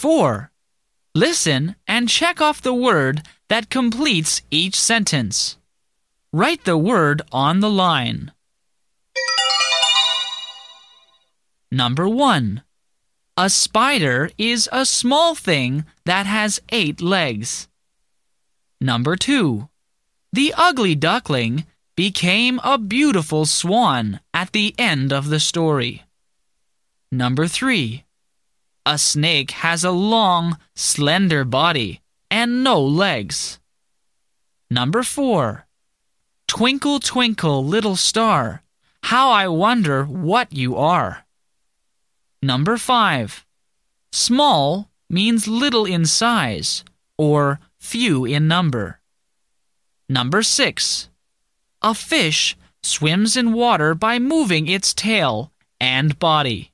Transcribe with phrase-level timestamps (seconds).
[0.00, 0.50] 4.
[1.14, 5.58] Listen and check off the word that completes each sentence.
[6.32, 8.32] Write the word on the line.
[11.70, 12.62] Number 1.
[13.36, 17.68] A spider is a small thing that has eight legs.
[18.80, 19.68] Number 2.
[20.32, 26.04] The ugly duckling became a beautiful swan at the end of the story.
[27.12, 28.04] Number 3.
[28.86, 33.58] A snake has a long, slender body and no legs.
[34.70, 35.66] Number 4.
[36.46, 38.62] Twinkle, twinkle, little star,
[39.04, 41.26] how I wonder what you are.
[42.42, 43.44] Number 5.
[44.12, 46.84] Small means little in size
[47.18, 49.00] or few in number.
[50.08, 51.08] Number 6.
[51.82, 56.72] A fish swims in water by moving its tail and body.